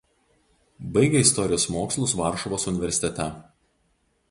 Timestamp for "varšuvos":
2.23-2.67